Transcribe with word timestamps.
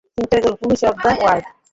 Interpol, 0.17 0.53
police 0.59 0.81
of 0.89 0.95
the 1.03 1.11
world. 1.19 1.45